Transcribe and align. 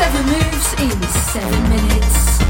Seven 0.00 0.26
moves 0.32 0.72
in 0.80 1.02
seven 1.28 1.62
minutes. 1.68 2.40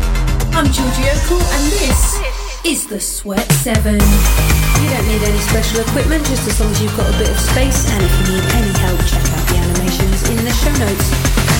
I'm 0.55 0.71
Georgie 0.71 1.03
Okell, 1.03 1.43
and 1.43 1.73
this 1.83 2.21
is 2.65 2.87
the 2.87 3.01
Sweat 3.01 3.51
Seven. 3.51 3.99
You 3.99 4.89
don't 4.89 5.09
need 5.09 5.21
any 5.27 5.39
special 5.39 5.81
equipment, 5.81 6.25
just 6.27 6.47
as 6.47 6.61
long 6.61 6.71
as 6.71 6.81
you've 6.81 6.97
got 6.97 7.13
a 7.13 7.19
bit 7.19 7.29
of 7.29 7.41
space. 7.41 7.91
And 7.91 8.05
if 8.05 8.13
you 8.21 8.35
need 8.35 8.45
any 8.55 8.79
help, 8.79 9.01
check 9.01 9.27
out 9.35 9.49
the 9.49 9.57
animations 9.57 10.31
in 10.31 10.45
the 10.45 10.53
show 10.63 10.71
notes. 10.79 11.60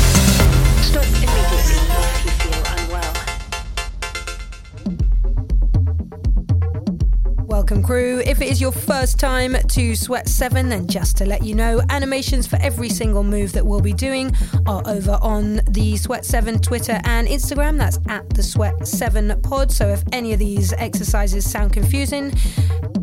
Crew. 7.91 8.23
If 8.25 8.41
it 8.41 8.49
is 8.49 8.61
your 8.61 8.71
first 8.71 9.19
time 9.19 9.57
to 9.67 9.97
Sweat 9.97 10.29
7, 10.29 10.69
then 10.69 10.87
just 10.87 11.17
to 11.17 11.27
let 11.27 11.43
you 11.43 11.57
know, 11.57 11.81
animations 11.91 12.47
for 12.47 12.55
every 12.63 12.89
single 12.89 13.25
move 13.25 13.51
that 13.55 13.67
we'll 13.67 13.81
be 13.81 13.93
doing 13.93 14.33
are 14.67 14.81
over 14.87 15.19
on 15.21 15.61
the 15.69 15.97
Sweat 15.97 16.25
7 16.25 16.61
Twitter 16.61 17.01
and 17.03 17.27
Instagram. 17.27 17.79
That's 17.79 17.99
at 18.07 18.31
the 18.31 18.45
Sweat 18.45 18.87
7 18.87 19.43
pod. 19.43 19.73
So 19.73 19.89
if 19.89 20.05
any 20.13 20.33
of 20.33 20.39
these 20.39 20.73
exercises 20.75 21.51
sound 21.51 21.73
confusing, 21.73 22.33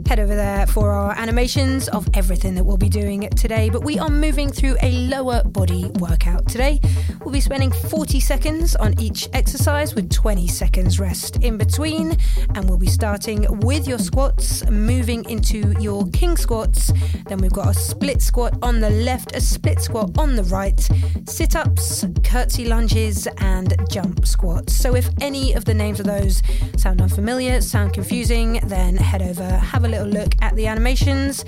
head 0.07 0.21
over 0.21 0.35
there 0.35 0.65
for 0.67 0.91
our 0.91 1.11
animations 1.17 1.89
of 1.89 2.07
everything 2.13 2.55
that 2.55 2.63
we'll 2.63 2.77
be 2.77 2.87
doing 2.87 3.27
today. 3.31 3.69
But 3.69 3.83
we 3.83 3.99
are 3.99 4.09
moving 4.09 4.49
through 4.49 4.77
a 4.81 4.91
lower 5.09 5.43
body 5.43 5.91
workout 5.99 6.47
today. 6.47 6.79
We'll 7.19 7.33
be 7.33 7.41
spending 7.41 7.73
40 7.73 8.21
seconds 8.21 8.73
on 8.77 8.97
each 9.01 9.27
exercise 9.33 9.95
with 9.95 10.09
20 10.09 10.47
seconds 10.47 10.97
rest 10.97 11.43
in 11.43 11.57
between. 11.57 12.17
And 12.55 12.69
we'll 12.69 12.77
be 12.77 12.87
starting 12.87 13.45
with 13.59 13.85
your 13.85 13.99
squats, 13.99 14.65
moving 14.77 15.27
into 15.29 15.73
your 15.79 16.07
king 16.11 16.37
squats. 16.37 16.91
Then 17.27 17.39
we've 17.39 17.53
got 17.53 17.69
a 17.69 17.73
split 17.73 18.21
squat 18.21 18.57
on 18.61 18.79
the 18.79 18.89
left, 18.89 19.35
a 19.35 19.41
split 19.41 19.81
squat 19.81 20.17
on 20.17 20.35
the 20.35 20.43
right, 20.43 20.79
sit 21.27 21.55
ups, 21.55 22.05
curtsy 22.23 22.65
lunges, 22.65 23.27
and 23.37 23.75
jump 23.89 24.25
squats. 24.25 24.75
So 24.75 24.95
if 24.95 25.09
any 25.21 25.53
of 25.53 25.65
the 25.65 25.73
names 25.73 25.99
of 25.99 26.05
those 26.05 26.41
sound 26.77 27.01
unfamiliar, 27.01 27.61
sound 27.61 27.93
confusing, 27.93 28.59
then 28.63 28.95
head 28.95 29.21
over, 29.21 29.47
have 29.47 29.83
a 29.83 29.87
little 29.87 30.07
look 30.07 30.33
at 30.41 30.55
the 30.55 30.67
animations, 30.67 31.43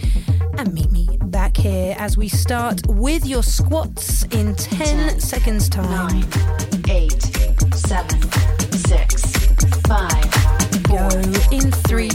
and 0.58 0.74
meet 0.74 0.92
me 0.92 1.08
back 1.26 1.56
here 1.56 1.96
as 1.98 2.18
we 2.18 2.28
start 2.28 2.82
with 2.88 3.26
your 3.26 3.44
squats 3.44 4.24
in 4.26 4.56
10 4.56 5.20
seconds 5.20 5.70
time. 5.70 5.90
Nine, 5.90 6.26
eight, 6.90 7.22
seven, 7.74 8.22
six, 8.72 9.32
five, 9.88 10.59
Go 11.00 11.08
in 11.52 11.72
three, 11.88 12.10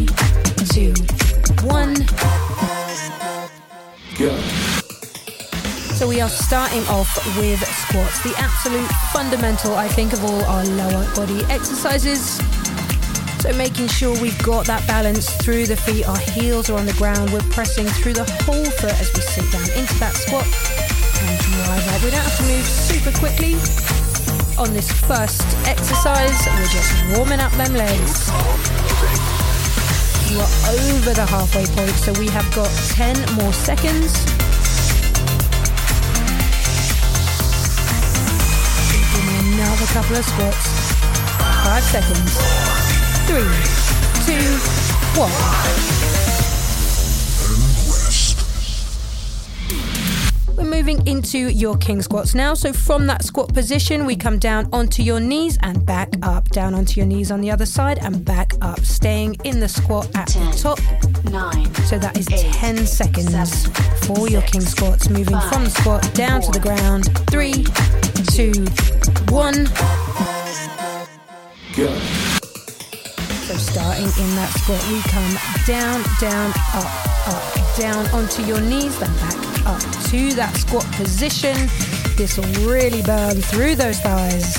two, 0.74 0.92
one. 1.64 1.94
Go. 4.18 4.36
So 5.96 6.06
we 6.06 6.20
are 6.20 6.28
starting 6.28 6.82
off 6.88 7.08
with 7.38 7.64
squats, 7.64 8.22
the 8.22 8.34
absolute 8.36 8.86
fundamental, 9.10 9.74
I 9.74 9.88
think, 9.88 10.12
of 10.12 10.22
all 10.22 10.44
our 10.44 10.66
lower 10.66 11.14
body 11.14 11.44
exercises. 11.44 12.36
So 13.40 13.54
making 13.54 13.88
sure 13.88 14.20
we've 14.20 14.42
got 14.42 14.66
that 14.66 14.86
balance 14.86 15.30
through 15.42 15.64
the 15.64 15.76
feet, 15.76 16.06
our 16.06 16.18
heels 16.18 16.68
are 16.68 16.78
on 16.78 16.84
the 16.84 16.92
ground, 16.94 17.32
we're 17.32 17.40
pressing 17.48 17.86
through 17.86 18.12
the 18.12 18.24
whole 18.44 18.66
foot 18.66 19.00
as 19.00 19.10
we 19.14 19.22
sit 19.22 19.50
down 19.50 19.64
into 19.80 19.94
that 19.94 20.12
squat 20.12 20.44
and 20.44 21.40
drive 21.40 21.88
up. 21.88 22.04
We 22.04 22.10
don't 22.10 22.20
have 22.20 22.36
to 22.36 22.42
move 22.42 22.66
super 22.66 23.18
quickly. 23.18 23.54
On 24.56 24.72
this 24.72 24.90
first 24.92 25.42
exercise, 25.66 26.46
we're 26.46 26.68
just 26.68 27.16
warming 27.16 27.40
up 27.40 27.50
them 27.52 27.74
legs. 27.74 28.28
You 30.30 30.38
are 30.38 30.54
over 30.70 31.12
the 31.12 31.26
halfway 31.28 31.66
point, 31.66 31.90
so 31.90 32.12
we 32.20 32.28
have 32.28 32.48
got 32.54 32.70
10 32.90 33.16
more 33.34 33.52
seconds. 33.52 34.24
Give 39.10 39.24
me 39.26 39.54
another 39.56 39.86
couple 39.86 40.16
of 40.16 40.24
squats. 40.24 40.94
Five 41.64 41.82
seconds. 41.82 42.38
Three, 43.26 43.50
two, 44.24 44.58
one. 45.18 46.13
Moving 50.74 51.06
into 51.06 51.38
your 51.38 51.76
king 51.76 52.02
squats 52.02 52.34
now. 52.34 52.52
So 52.52 52.72
from 52.72 53.06
that 53.06 53.24
squat 53.24 53.54
position, 53.54 54.06
we 54.06 54.16
come 54.16 54.40
down 54.40 54.68
onto 54.72 55.04
your 55.04 55.20
knees 55.20 55.56
and 55.62 55.86
back 55.86 56.08
up. 56.22 56.48
Down 56.48 56.74
onto 56.74 56.98
your 56.98 57.06
knees 57.06 57.30
on 57.30 57.40
the 57.40 57.50
other 57.50 57.64
side 57.64 57.98
and 58.00 58.24
back 58.24 58.54
up. 58.60 58.80
Staying 58.80 59.36
in 59.44 59.60
the 59.60 59.68
squat 59.68 60.10
at 60.16 60.28
Ten. 60.28 60.50
the 60.50 60.56
top. 60.56 60.80
nine, 61.30 61.72
So 61.86 61.96
that 61.98 62.18
is 62.18 62.26
Eight, 62.32 62.52
10 62.52 62.86
seconds 62.86 63.30
seven, 63.30 63.74
for 64.02 64.28
your 64.28 64.42
king 64.42 64.62
squats. 64.62 65.08
Moving 65.08 65.38
from 65.48 65.62
the 65.62 65.70
squat 65.70 66.12
down 66.12 66.40
to 66.42 66.50
the 66.50 66.58
ground. 66.58 67.04
Three, 67.30 67.64
two, 68.34 68.52
one. 69.32 69.66
Go. 71.76 71.86
So 73.46 73.54
starting 73.54 74.10
in 74.24 74.30
that 74.34 74.50
squat, 74.58 74.82
we 74.90 75.00
come 75.02 75.38
down, 75.66 76.02
down, 76.18 76.52
up, 76.74 77.13
up, 77.26 77.76
down 77.76 78.06
onto 78.08 78.42
your 78.42 78.60
knees, 78.60 78.98
then 78.98 79.12
back 79.16 79.66
up 79.66 79.80
to 80.10 80.34
that 80.34 80.54
squat 80.56 80.84
position. 80.92 81.56
This 82.16 82.36
will 82.38 82.68
really 82.68 83.02
burn 83.02 83.40
through 83.40 83.76
those 83.76 83.98
thighs. 84.00 84.54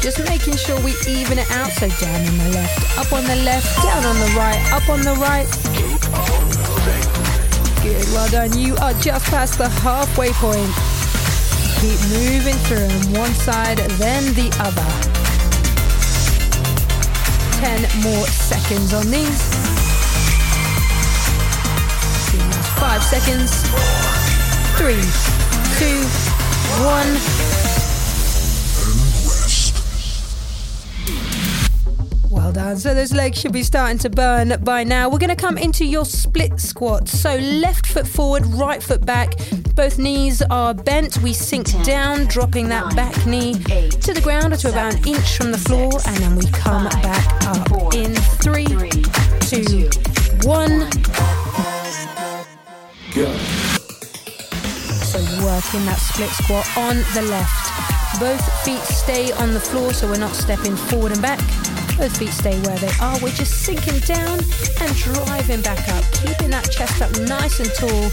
Just 0.00 0.18
making 0.28 0.56
sure 0.56 0.78
we 0.82 0.94
even 1.08 1.38
it 1.38 1.50
out. 1.50 1.70
So 1.72 1.88
down 1.88 2.20
on 2.26 2.38
the 2.38 2.50
left, 2.54 2.98
up 2.98 3.12
on 3.12 3.24
the 3.24 3.36
left, 3.42 3.70
down 3.82 4.04
on 4.04 4.16
the 4.18 4.32
right, 4.36 4.60
up 4.72 4.88
on 4.88 5.00
the 5.02 5.14
right. 5.18 5.46
Good, 7.82 8.04
well 8.14 8.28
done. 8.30 8.56
You 8.58 8.76
are 8.76 8.94
just 8.94 9.26
past 9.26 9.58
the 9.58 9.68
halfway 9.68 10.30
point. 10.32 10.72
Keep 11.80 12.00
moving 12.08 12.56
through 12.66 12.86
on 12.86 13.20
one 13.20 13.34
side, 13.34 13.78
then 13.98 14.22
the 14.34 14.48
other. 14.60 14.86
10 17.60 18.02
more 18.02 18.26
seconds 18.26 18.92
on 18.94 19.10
these. 19.10 19.95
Five 22.86 23.02
seconds. 23.02 23.50
Three, 24.78 25.02
two, 25.76 26.06
one. 26.86 27.18
Well 32.30 32.52
done. 32.52 32.76
So 32.76 32.94
those 32.94 33.12
legs 33.12 33.40
should 33.40 33.52
be 33.52 33.64
starting 33.64 33.98
to 33.98 34.08
burn 34.08 34.54
by 34.62 34.84
now. 34.84 35.08
We're 35.08 35.18
going 35.18 35.30
to 35.30 35.36
come 35.36 35.58
into 35.58 35.84
your 35.84 36.04
split 36.04 36.60
squat. 36.60 37.08
So 37.08 37.34
left 37.36 37.88
foot 37.88 38.06
forward, 38.06 38.46
right 38.46 38.80
foot 38.80 39.04
back. 39.04 39.34
Both 39.74 39.98
knees 39.98 40.40
are 40.42 40.72
bent. 40.72 41.18
We 41.18 41.32
sink 41.32 41.66
Ten, 41.66 41.84
down, 41.84 42.26
dropping 42.26 42.68
that 42.68 42.86
nine, 42.86 42.96
back 42.96 43.26
knee 43.26 43.56
eight, 43.68 44.00
to 44.02 44.14
the 44.14 44.20
ground 44.20 44.52
or 44.52 44.58
to 44.58 44.68
about 44.70 44.94
an 44.94 45.08
inch 45.08 45.36
from 45.36 45.50
the 45.50 45.58
floor, 45.58 45.90
six, 45.90 46.06
and 46.06 46.16
then 46.18 46.36
we 46.36 46.46
come 46.52 46.88
five, 46.88 47.02
back 47.02 47.46
up 47.48 47.68
four, 47.68 47.92
in 47.96 48.14
three, 48.14 48.64
three, 48.64 49.02
two, 49.40 49.64
two, 49.64 50.48
one. 50.48 50.88
So 50.92 51.45
working 55.46 55.86
that 55.86 56.02
split 56.02 56.30
squat 56.42 56.66
on 56.76 57.06
the 57.14 57.22
left. 57.22 57.70
Both 58.18 58.42
feet 58.66 58.82
stay 58.82 59.30
on 59.38 59.54
the 59.54 59.60
floor 59.60 59.92
so 59.92 60.08
we're 60.10 60.18
not 60.18 60.34
stepping 60.34 60.74
forward 60.74 61.12
and 61.12 61.22
back. 61.22 61.38
Both 61.96 62.18
feet 62.18 62.34
stay 62.34 62.58
where 62.66 62.76
they 62.78 62.90
are. 63.00 63.14
We're 63.22 63.30
just 63.30 63.62
sinking 63.62 64.00
down 64.02 64.42
and 64.82 64.90
driving 64.98 65.62
back 65.62 65.86
up, 65.94 66.02
keeping 66.18 66.50
that 66.50 66.66
chest 66.72 67.00
up 67.00 67.14
nice 67.30 67.62
and 67.62 67.70
tall. 67.78 68.10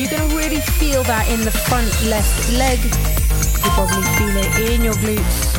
You're 0.00 0.08
going 0.08 0.24
to 0.24 0.36
really 0.36 0.64
feel 0.80 1.04
that 1.04 1.28
in 1.28 1.44
the 1.44 1.52
front 1.52 1.92
left 2.08 2.32
leg. 2.56 2.80
You 2.80 3.70
probably 3.76 4.04
feel 4.16 4.34
it 4.40 4.50
in 4.72 4.80
your 4.80 4.96
glutes. 5.04 5.52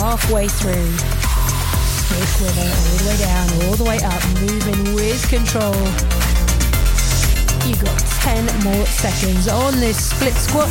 Halfway 0.00 0.48
through. 0.48 0.88
Stick 2.00 2.32
with 2.40 2.56
it 2.56 2.72
all 2.80 2.96
the 2.96 3.06
way 3.12 3.18
down, 3.20 3.46
all 3.68 3.76
the 3.76 3.84
way 3.84 4.00
up, 4.00 4.22
moving 4.40 4.94
with 4.96 5.20
control. 5.28 5.76
You 7.68 7.76
got 7.76 8.09
10 8.20 8.44
more 8.64 8.86
seconds 8.86 9.48
on 9.48 9.80
this 9.80 10.10
split 10.10 10.34
squat. 10.34 10.68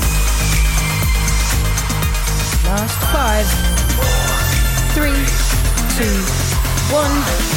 Last 2.66 2.98
five, 3.12 3.46
three, 4.94 5.26
two, 5.98 6.20
one. 6.94 7.50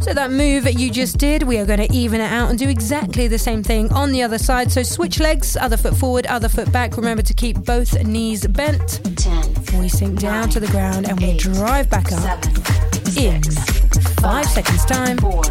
So 0.00 0.14
that 0.14 0.30
move 0.30 0.64
that 0.64 0.78
you 0.78 0.90
just 0.90 1.18
did, 1.18 1.42
we 1.42 1.58
are 1.58 1.66
going 1.66 1.86
to 1.86 1.92
even 1.92 2.22
it 2.22 2.32
out 2.32 2.48
and 2.48 2.58
do 2.58 2.66
exactly 2.66 3.28
the 3.28 3.38
same 3.38 3.62
thing 3.62 3.92
on 3.92 4.10
the 4.10 4.22
other 4.22 4.38
side. 4.38 4.72
So 4.72 4.82
switch 4.82 5.20
legs, 5.20 5.54
other 5.54 5.76
foot 5.76 5.96
forward, 5.96 6.24
other 6.26 6.48
foot 6.48 6.72
back. 6.72 6.96
Remember 6.96 7.22
to 7.22 7.34
keep 7.34 7.62
both 7.62 7.92
knees 8.06 8.46
bent. 8.46 9.02
Ten. 9.18 9.54
We 9.78 9.90
sink 9.90 10.18
down 10.20 10.40
nine, 10.40 10.48
to 10.48 10.60
the 10.60 10.66
ground 10.68 11.10
and 11.10 11.20
we 11.20 11.36
drive 11.36 11.90
back 11.90 12.10
up 12.10 12.42
Seven. 12.42 13.18
in 13.22 13.42
six, 13.42 13.77
five 14.20 14.46
seconds 14.46 14.84
time. 14.84 15.16
Four. 15.18 15.44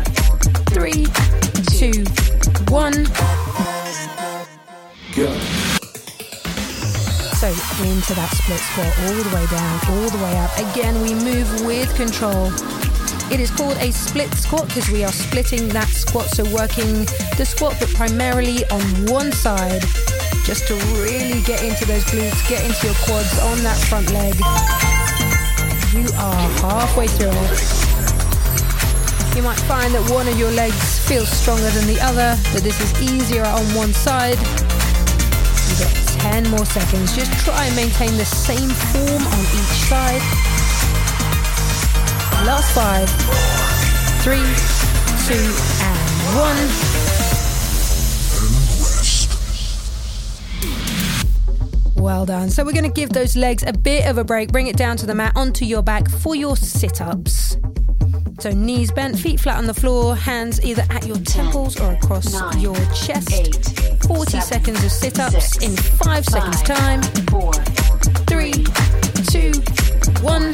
Three, 0.71 1.05
two, 1.77 2.03
one. 2.69 3.05
So 7.37 7.47
into 7.83 8.13
that 8.15 8.29
split 8.33 8.59
squat, 8.59 8.93
all 9.05 9.23
the 9.23 9.35
way 9.35 9.45
down, 9.47 9.79
all 9.89 10.09
the 10.09 10.17
way 10.23 10.37
up. 10.37 10.51
Again, 10.71 11.01
we 11.01 11.13
move 11.13 11.65
with 11.65 11.95
control. 11.95 12.51
It 13.31 13.39
is 13.39 13.51
called 13.51 13.77
a 13.77 13.91
split 13.91 14.33
squat 14.33 14.67
because 14.67 14.89
we 14.89 15.03
are 15.03 15.11
splitting 15.11 15.67
that 15.69 15.87
squat, 15.87 16.25
so 16.27 16.43
working 16.53 17.05
the 17.37 17.45
squat 17.45 17.75
but 17.79 17.89
primarily 17.89 18.65
on 18.71 18.81
one 19.05 19.31
side, 19.31 19.81
just 20.45 20.67
to 20.67 20.75
really 20.97 21.41
get 21.43 21.61
into 21.63 21.85
those 21.85 22.03
glutes, 22.05 22.47
get 22.49 22.63
into 22.65 22.87
your 22.87 22.95
quads 23.05 23.37
on 23.39 23.61
that 23.63 23.77
front 23.89 24.09
leg. 24.11 24.33
You 25.93 26.09
are 26.17 26.49
halfway 26.61 27.07
through 27.07 27.31
it. 27.31 27.86
You 29.37 29.43
might 29.43 29.59
find 29.69 29.93
that 29.93 30.09
one 30.09 30.27
of 30.27 30.39
your 30.39 30.49
legs 30.49 30.97
feels 31.07 31.29
stronger 31.29 31.69
than 31.69 31.85
the 31.85 32.01
other, 32.01 32.33
that 32.57 32.63
this 32.63 32.81
is 32.81 32.89
easier 32.99 33.45
on 33.45 33.61
one 33.77 33.93
side. 33.93 34.39
You 35.69 35.77
got 35.77 35.93
10 36.41 36.49
more 36.49 36.65
seconds. 36.65 37.15
Just 37.15 37.45
try 37.45 37.65
and 37.65 37.75
maintain 37.75 38.17
the 38.17 38.25
same 38.25 38.67
form 38.89 39.21
on 39.21 39.43
each 39.53 39.77
side. 39.85 40.25
Last 42.49 42.73
five, 42.73 43.05
three, 44.25 44.41
two, 45.29 45.53
and 45.85 46.09
one. 46.33 46.65
Well 52.03 52.25
done. 52.25 52.49
So 52.49 52.65
we're 52.65 52.71
going 52.71 52.85
to 52.85 52.89
give 52.89 53.11
those 53.11 53.37
legs 53.37 53.63
a 53.67 53.73
bit 53.73 54.07
of 54.07 54.17
a 54.17 54.23
break. 54.23 54.51
Bring 54.51 54.65
it 54.65 54.77
down 54.77 54.97
to 54.97 55.05
the 55.05 55.13
mat, 55.13 55.33
onto 55.35 55.63
your 55.63 55.83
back 55.83 56.09
for 56.09 56.35
your 56.35 56.57
sit-ups. 56.57 57.55
So 58.39 58.51
knees 58.51 58.91
bent, 58.91 59.17
feet 59.17 59.39
flat 59.39 59.57
on 59.57 59.65
the 59.65 59.73
floor, 59.73 60.15
hands 60.15 60.63
either 60.63 60.83
at 60.91 61.07
your 61.07 61.17
temples 61.17 61.79
or 61.79 61.93
across 61.93 62.31
nine, 62.33 62.59
your 62.59 62.75
chest. 62.93 63.33
Eight. 63.33 63.55
40 64.05 64.31
seven, 64.31 64.41
seconds 64.41 64.83
of 64.83 64.91
sit-ups 64.91 65.53
six, 65.53 65.65
in 65.65 65.75
five 65.75 66.23
seconds 66.23 66.61
five, 66.61 66.77
time. 66.77 67.01
Four. 67.31 67.51
Three, 68.27 68.53
two, 69.31 69.51
one. 70.21 70.51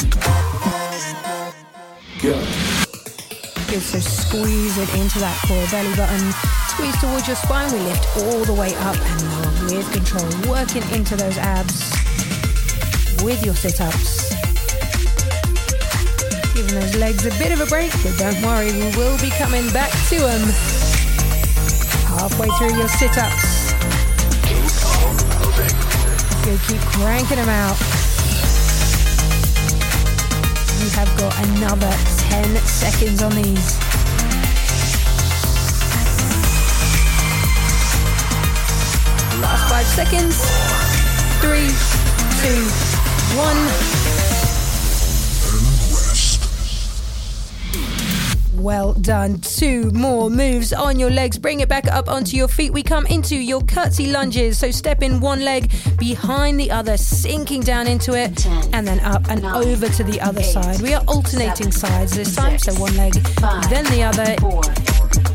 Good, 3.67 3.81
so 3.81 3.99
squeeze 3.99 4.77
it 4.77 4.95
into 4.95 5.19
that 5.19 5.37
core 5.45 5.67
belly 5.69 5.93
button. 5.97 6.31
Squeeze 6.69 6.97
towards 7.01 7.27
your 7.27 7.35
spine. 7.35 7.69
We 7.73 7.79
lift 7.79 8.17
all 8.17 8.45
the 8.45 8.53
way 8.53 8.73
up 8.75 8.95
and 8.95 9.67
lower 9.67 9.77
with 9.77 9.91
control. 9.91 10.49
Working 10.49 10.83
into 10.93 11.17
those 11.17 11.37
abs 11.37 11.91
with 13.23 13.45
your 13.45 13.55
sit-ups. 13.55 14.42
Giving 16.53 16.79
those 16.79 16.95
legs 16.97 17.25
a 17.25 17.31
bit 17.39 17.51
of 17.51 17.61
a 17.61 17.65
break, 17.65 17.91
but 18.03 18.15
don't 18.19 18.39
worry, 18.43 18.71
we 18.71 18.95
will 18.95 19.17
be 19.19 19.31
coming 19.31 19.67
back 19.73 19.89
to 20.09 20.19
them. 20.19 20.41
Halfway 22.13 22.47
through 22.59 22.77
your 22.77 22.87
sit-ups. 22.89 23.73
Good, 26.45 26.59
keep 26.67 26.81
cranking 26.93 27.37
them 27.37 27.49
out. 27.49 27.79
You 30.77 30.89
have 30.93 31.09
got 31.17 31.33
another 31.47 31.91
10 32.29 32.55
seconds 32.67 33.23
on 33.23 33.33
these. 33.33 33.79
Last 39.41 39.69
five 39.69 39.87
seconds. 39.87 40.37
Three, 41.41 41.71
two, 42.43 42.63
one. 43.39 44.02
Well 48.63 48.93
done. 48.93 49.39
Two 49.41 49.91
more 49.91 50.29
moves 50.29 50.71
on 50.71 50.97
your 50.97 51.09
legs. 51.09 51.37
Bring 51.37 51.59
it 51.59 51.67
back 51.67 51.85
up 51.87 52.07
onto 52.07 52.37
your 52.37 52.47
feet. 52.47 52.71
We 52.71 52.81
come 52.81 53.05
into 53.07 53.35
your 53.35 53.61
curtsy 53.61 54.09
lunges. 54.09 54.57
So 54.57 54.71
step 54.71 55.03
in 55.03 55.19
one 55.19 55.43
leg 55.43 55.69
behind 55.97 56.57
the 56.57 56.71
other, 56.71 56.95
sinking 56.95 57.63
down 57.63 57.87
into 57.87 58.13
it, 58.13 58.37
Ten, 58.37 58.73
and 58.73 58.87
then 58.87 59.01
up 59.01 59.29
and 59.29 59.41
nine, 59.41 59.67
over 59.67 59.89
to 59.89 60.03
the 60.05 60.21
other 60.21 60.39
eight, 60.39 60.45
side. 60.45 60.81
We 60.81 60.93
are 60.93 61.03
alternating 61.09 61.73
seven, 61.73 62.07
sides 62.07 62.15
this 62.15 62.35
time. 62.37 62.57
So 62.57 62.73
one 62.75 62.95
leg, 62.95 63.15
five, 63.39 63.69
then 63.69 63.83
the 63.85 64.03
other. 64.03 64.33
Four. 64.39 64.63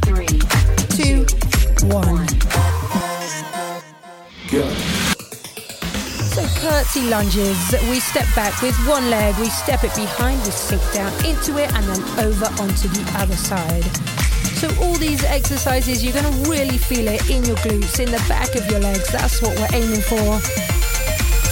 Three. 0.07 0.39
One. 1.85 2.27
So 4.51 4.98
curtsy 6.59 7.03
lunges. 7.09 7.75
We 7.89 8.01
step 8.01 8.27
back 8.35 8.61
with 8.63 8.75
one 8.87 9.11
leg, 9.11 9.37
we 9.39 9.49
step 9.49 9.85
it 9.85 9.95
behind, 9.95 10.41
we 10.45 10.51
sink 10.51 10.83
down 10.93 11.13
into 11.25 11.59
it, 11.59 11.73
and 11.75 11.85
then 11.85 12.27
over 12.27 12.47
onto 12.61 12.89
the 12.89 13.05
other 13.17 13.37
side. 13.37 13.85
So 14.59 14.69
all 14.83 14.95
these 14.95 15.23
exercises, 15.25 16.03
you're 16.03 16.13
going 16.13 16.27
to 16.33 16.51
really 16.51 16.79
feel 16.79 17.07
it 17.07 17.31
in 17.31 17.45
your 17.45 17.57
glutes, 17.59 18.01
in 18.01 18.11
the 18.11 18.25
back 18.29 18.55
of 18.57 18.69
your 18.71 18.81
legs. 18.81 19.11
That's 19.13 19.41
what 19.41 19.57
we're 19.59 19.79
aiming 19.79 20.03
for. 20.03 20.41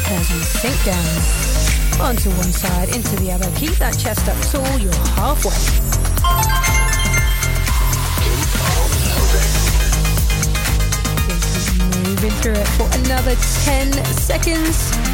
As 0.08 0.31
we 0.32 0.41
sink 0.41 0.85
down 0.85 1.47
onto 2.00 2.31
one 2.31 2.52
side, 2.52 2.88
into 2.88 3.14
the 3.17 3.32
other. 3.32 3.50
Keep 3.56 3.76
that 3.76 3.97
chest 3.99 4.29
up 4.29 4.41
tall. 4.50 4.79
You're 4.79 4.92
halfway. 5.14 5.86
Through 12.28 12.54
it 12.54 12.68
for 12.76 12.88
another 12.99 13.37
10 13.37 13.92
seconds. 14.06 15.06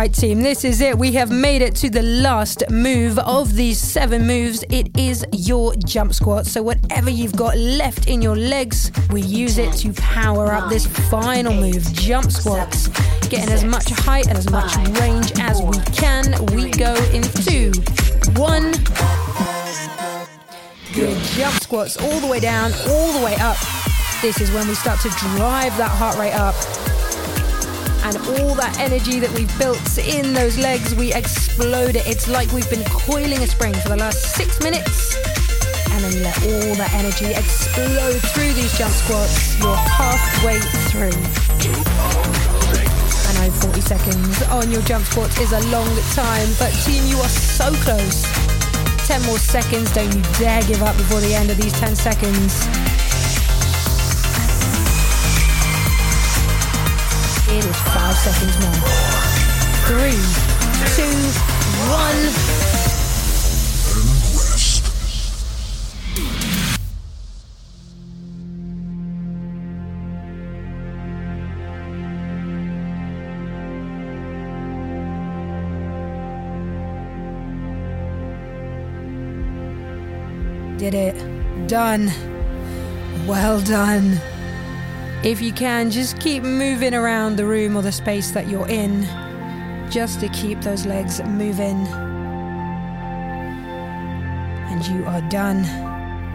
Right, 0.00 0.14
team, 0.14 0.40
this 0.40 0.64
is 0.64 0.80
it. 0.80 0.96
We 0.96 1.12
have 1.12 1.30
made 1.30 1.60
it 1.60 1.76
to 1.76 1.90
the 1.90 2.00
last 2.00 2.62
move 2.70 3.18
of 3.18 3.52
these 3.54 3.78
seven 3.78 4.26
moves. 4.26 4.64
It 4.70 4.96
is 4.96 5.26
your 5.30 5.74
jump 5.74 6.14
squat. 6.14 6.46
So, 6.46 6.62
whatever 6.62 7.10
you've 7.10 7.36
got 7.36 7.58
left 7.58 8.06
in 8.06 8.22
your 8.22 8.34
legs, 8.34 8.90
we 9.10 9.20
use 9.20 9.58
it 9.58 9.74
to 9.82 9.92
power 9.92 10.54
up 10.54 10.70
this 10.70 10.86
final 11.10 11.52
move 11.52 11.82
jump 11.92 12.30
squats. 12.30 12.88
Getting 13.28 13.52
as 13.52 13.62
much 13.62 13.90
height 13.90 14.26
and 14.26 14.38
as 14.38 14.48
much 14.50 14.74
range 15.00 15.32
as 15.38 15.60
we 15.60 15.76
can. 15.92 16.24
We 16.46 16.70
go 16.70 16.94
in 17.12 17.22
two, 17.44 17.70
one. 18.40 18.72
Good 20.94 21.18
jump 21.36 21.60
squats 21.60 21.98
all 21.98 22.20
the 22.20 22.26
way 22.26 22.40
down, 22.40 22.72
all 22.88 23.12
the 23.12 23.22
way 23.22 23.36
up. 23.36 23.58
This 24.22 24.40
is 24.40 24.50
when 24.52 24.66
we 24.66 24.74
start 24.74 25.00
to 25.00 25.10
drive 25.36 25.76
that 25.76 25.90
heart 25.90 26.16
rate 26.16 26.32
up 26.32 26.54
and 28.04 28.16
all 28.16 28.54
that 28.54 28.78
energy 28.78 29.20
that 29.20 29.30
we've 29.32 29.50
built 29.58 29.98
in 29.98 30.32
those 30.32 30.58
legs, 30.58 30.94
we 30.94 31.12
explode 31.12 31.96
it. 31.96 32.06
It's 32.06 32.28
like 32.28 32.50
we've 32.52 32.68
been 32.70 32.84
coiling 32.84 33.42
a 33.42 33.46
spring 33.46 33.74
for 33.74 33.90
the 33.90 33.96
last 33.96 34.36
six 34.36 34.60
minutes. 34.60 35.16
And 35.90 36.04
then 36.04 36.12
you 36.12 36.22
let 36.22 36.36
all 36.42 36.74
that 36.76 36.92
energy 36.94 37.32
explode 37.34 38.20
through 38.32 38.52
these 38.54 38.72
jump 38.78 38.92
squats. 38.92 39.58
You're 39.60 39.76
halfway 39.76 40.60
through. 40.88 41.18
I 43.28 43.46
know 43.46 43.50
40 43.60 43.80
seconds 43.80 44.42
on 44.48 44.70
your 44.70 44.82
jump 44.82 45.04
squats 45.04 45.38
is 45.40 45.52
a 45.52 45.60
long 45.68 45.90
time, 46.14 46.48
but 46.58 46.72
team, 46.84 47.04
you 47.06 47.18
are 47.18 47.28
so 47.28 47.72
close. 47.84 48.24
10 49.06 49.22
more 49.26 49.38
seconds. 49.38 49.92
Don't 49.92 50.14
you 50.14 50.22
dare 50.38 50.62
give 50.62 50.82
up 50.82 50.96
before 50.96 51.20
the 51.20 51.34
end 51.34 51.50
of 51.50 51.56
these 51.56 51.72
10 51.80 51.96
seconds. 51.96 52.89
It 57.52 57.64
is 57.64 57.76
five 57.76 58.16
seconds 58.16 58.56
more. 58.60 58.80
three, 59.86 60.20
two, 60.94 61.16
one. 61.90 62.20
Did 80.78 80.94
it. 80.94 81.68
Done. 81.68 82.12
Well 83.26 83.60
done. 83.60 84.20
If 85.22 85.42
you 85.42 85.52
can, 85.52 85.90
just 85.90 86.18
keep 86.18 86.42
moving 86.42 86.94
around 86.94 87.36
the 87.36 87.44
room 87.44 87.76
or 87.76 87.82
the 87.82 87.92
space 87.92 88.30
that 88.30 88.48
you're 88.48 88.68
in, 88.68 89.02
just 89.90 90.18
to 90.20 90.28
keep 90.30 90.62
those 90.62 90.86
legs 90.86 91.22
moving. 91.22 91.86
And 94.68 94.86
you 94.86 95.04
are 95.04 95.20
done. 95.28 95.64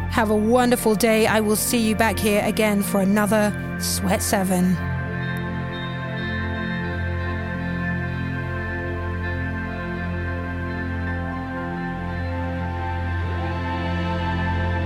Have 0.09 0.29
a 0.29 0.35
wonderful 0.35 0.93
day. 0.93 1.25
I 1.25 1.39
will 1.39 1.55
see 1.55 1.79
you 1.79 1.95
back 1.95 2.19
here 2.19 2.43
again 2.45 2.83
for 2.83 3.01
another 3.01 3.51
Sweat 3.79 4.21
7. 4.21 4.94